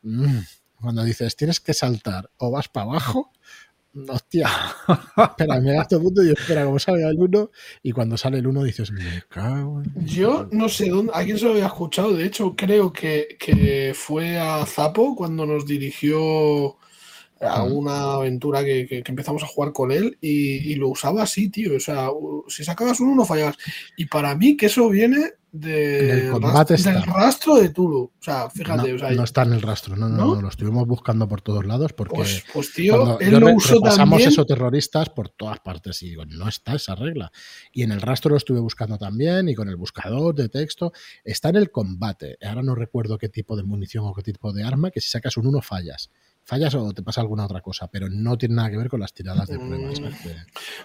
[0.00, 0.38] mm,
[0.80, 3.30] cuando dices tienes que saltar o vas para abajo,
[4.08, 4.48] hostia,
[5.18, 7.50] espera, me gasto punto y espera, como salga el 1,
[7.82, 10.06] y cuando sale el 1 dices, me cago en...
[10.06, 12.14] Yo no sé dónde, a quién se lo había escuchado.
[12.14, 16.78] De hecho, creo que, que fue a Zapo cuando nos dirigió
[17.40, 21.22] a una aventura que, que- que empezamos a jugar con él y, y lo usaba
[21.22, 21.76] así, tío.
[21.76, 22.08] O sea,
[22.48, 23.56] si sacabas uno, no fallabas.
[23.96, 27.98] Y para mí, que eso viene de, combate del rastro de Tulu.
[27.98, 30.34] O sea, fíjate, no, o sea, no está en el rastro, no, no, ¿No?
[30.34, 34.28] no, lo estuvimos buscando por todos lados porque pues, pues, tío, él lo usó también.
[34.28, 37.32] esos terroristas por todas partes y digo, no está esa regla.
[37.72, 40.92] Y en el rastro lo estuve buscando también y con el buscador de texto.
[41.24, 42.36] Está en el combate.
[42.42, 45.36] Ahora no recuerdo qué tipo de munición o qué tipo de arma, que si sacas
[45.36, 46.10] un 1 fallas.
[46.48, 49.12] Fallas o te pasa alguna otra cosa, pero no tiene nada que ver con las
[49.12, 50.00] tiradas de pruebas.
[50.00, 50.04] Mm.
[50.04, 50.36] Pues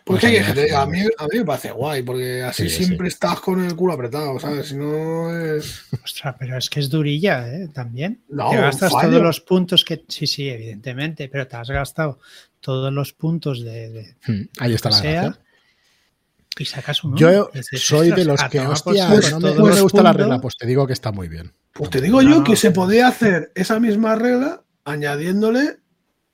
[0.04, 3.39] Pues que, diga, a mí, a mí me parece guay, porque así Sí, siempre estás
[3.41, 4.69] con el culo apretado, ¿sabes?
[4.69, 5.84] Si no es.
[6.04, 7.67] Ostras, pero es que es durilla, ¿eh?
[7.71, 8.24] También.
[8.30, 9.10] No, te gastas fallo.
[9.10, 10.04] todos los puntos que.
[10.08, 12.19] Sí, sí, evidentemente, pero te has gastado
[12.60, 13.89] todos los puntos de.
[13.91, 15.41] de- Hmm, Ahí está la sea, gracia.
[16.58, 17.17] y sacas uno.
[17.17, 20.17] Yo dices, soy de "Ostras, los que, hostia, saco no me, no gusta la puntos".
[20.26, 21.54] regla, pues te digo que está muy bien.
[21.74, 25.78] Pues te digo No, yo no, que se podía hacer esa misma regla añadiéndole.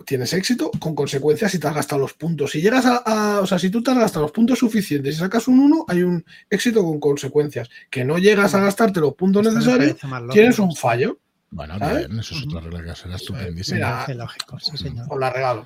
[0.05, 2.51] Tienes éxito con consecuencias si te has gastado los puntos.
[2.51, 5.17] Si llegas a, a- O sea, si tú te has gastado los puntos suficientes y
[5.17, 7.69] sacas un 1, hay un éxito con consecuencias.
[7.89, 9.97] Que no llegas a gastarte los puntos Esto necesarios,
[10.31, 11.19] tienes un fallo.
[11.49, 12.07] Bueno, ¿Sabes?
[12.07, 14.05] bien, eso es otra regla que será estupendísima.
[14.07, 15.07] Mira, lógico, sí, señor.
[15.09, 15.65] Os la regalo.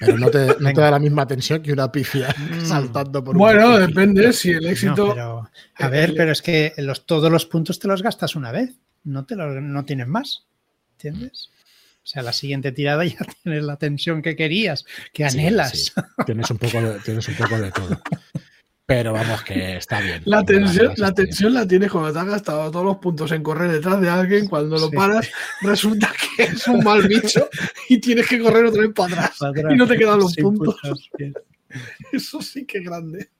[0.00, 0.82] Pero no te, no te Venga.
[0.82, 2.64] da la misma tensión que una pifia Mm.
[2.66, 5.14] saltando por un Bueno, depende si el éxito.
[5.14, 8.50] No, pero, a ver, pero es que los, todos los puntos te los gastas una
[8.50, 8.74] vez.
[9.04, 10.46] No, te los, no tienes más.
[10.94, 11.50] ¿Entiendes?
[12.02, 15.70] O sea, la siguiente tirada ya tienes la tensión que querías, que anhelas.
[15.72, 15.92] sí.
[16.26, 18.00] Tienes, un poco de, tienes un poco de todo.
[18.84, 20.22] Pero vamos, que está bien.
[20.26, 23.70] La tensión, la tensión la tienes cuando te has gastado todos los puntos en correr
[23.70, 24.48] detrás de alguien.
[24.48, 24.96] Cuando lo Sí.
[24.96, 25.30] paras,
[25.62, 27.48] resulta que es un mal bicho
[27.88, 29.36] y tienes que correr otra vez para atrás.
[29.38, 29.72] Para atrás.
[29.72, 30.76] Y no te quedan los puntos.
[32.12, 33.30] Eso sí que es grande.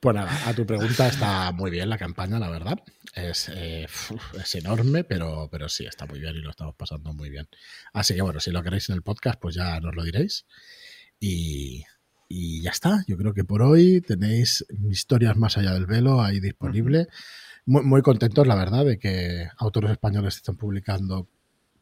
[0.00, 2.78] Pues nada, a tu pregunta está muy bien la campaña, la verdad.
[3.14, 3.86] Es, eh,
[4.34, 7.46] es enorme, pero, pero sí, está muy bien y lo estamos pasando muy bien.
[7.92, 10.46] Así que bueno, si lo queréis en el podcast, pues ya nos lo diréis.
[11.20, 11.84] Y,
[12.28, 13.04] y ya está.
[13.08, 17.08] Yo creo que por hoy tenéis historias más allá del velo ahí disponible.
[17.66, 21.28] Muy, muy contentos, la verdad, de que autores españoles estén publicando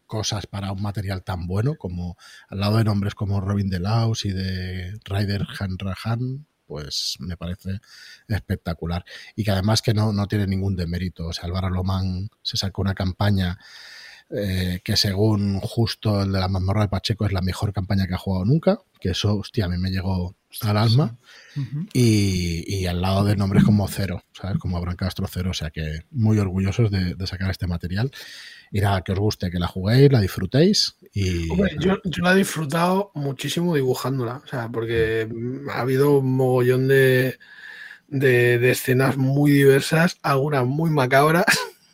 [0.06, 2.16] cosas para un material tan bueno como
[2.48, 7.80] al lado de nombres como Robin de Laus y de Ryder Hanrahan, pues me parece
[8.28, 9.04] espectacular.
[9.34, 11.26] Y que además que no, no tiene ningún demérito.
[11.28, 13.58] O sea, Álvaro Lomán se sacó una campaña
[14.30, 18.12] eh, que según justo el de la mazmorra de Pacheco es la mejor campaña que
[18.12, 21.16] ha jugado nunca, que eso, hostia, a mí me llegó al alma.
[21.92, 24.58] Y, y al lado de nombres como Cero, ¿sabes?
[24.58, 28.12] Como Abraham Castro Cero, o sea que muy orgullosos de, de sacar este material.
[28.70, 31.50] Y nada, que os guste, que la juguéis, la disfrutéis y...
[31.50, 34.42] Hombre, yo, yo la he disfrutado muchísimo dibujándola.
[34.44, 35.28] O sea, porque
[35.72, 37.38] ha habido un mogollón de,
[38.08, 41.46] de, de escenas muy diversas, algunas muy macabras.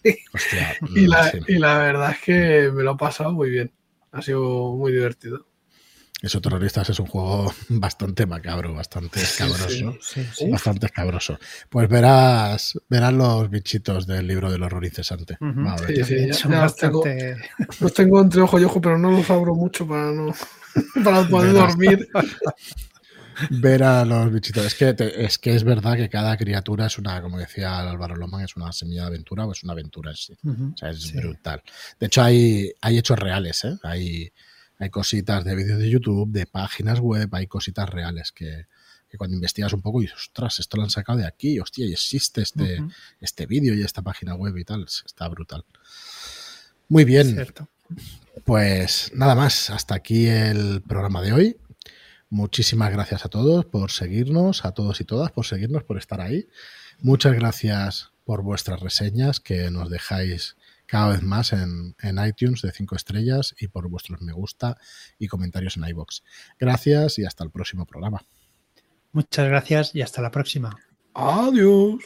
[0.34, 3.72] hostia, Y la, y la verdad es que me lo he pasado muy bien.
[4.12, 5.46] Ha sido muy divertido.
[6.24, 9.68] Eso Terroristas es un juego bastante macabro, bastante escabroso.
[9.68, 9.84] sí.
[10.00, 10.50] Sí, sí.
[10.50, 11.38] Bastante escabroso.
[11.68, 15.36] Pues verás, verás los bichitos del libro del horror incesante.
[15.40, 16.04] Ver.
[16.06, 17.02] Sí, ya- son ya los tengo.
[17.02, 17.36] bastante-
[17.80, 20.34] Los tengo entre ojo y ojo, pero no los abro mucho para no
[21.04, 21.68] para poder Verás.
[21.76, 22.08] dormir.
[23.50, 24.64] ver a los bichitos.
[24.64, 28.44] Es que, es que es verdad que cada criatura es una, como decía Álvaro Loman,
[28.44, 30.36] es una semilla de aventura o es una aventura en sí.
[30.44, 31.62] O sea, es brutal.
[31.98, 33.76] De hecho, hay, hay hechos reales, ¿eh?
[33.82, 34.32] Hay,
[34.84, 38.66] hay cositas de vídeos de YouTube, de páginas web, hay cositas reales que,
[39.16, 42.42] cuando investigas un poco y ostras, esto lo han sacado de aquí, hostia, y existe
[42.42, 42.84] este,
[43.18, 45.64] este vídeo y esta página web y tal, está brutal.
[46.88, 47.46] Muy bien.
[48.44, 51.56] Pues nada más, hasta aquí el programa de hoy.
[52.28, 56.46] Muchísimas gracias a todos por seguirnos, a todos y todas por seguirnos, por estar ahí.
[57.00, 60.56] Muchas gracias por vuestras reseñas que nos dejáis
[60.86, 61.94] cada vez más en,
[62.26, 64.76] iTunes de 5 estrellas y por vuestros me gusta
[65.18, 66.22] y comentarios en iBox.
[66.58, 68.24] Gracias y hasta el próximo programa.
[69.12, 70.76] Muchas gracias y hasta la próxima.
[71.14, 72.04] Adiós.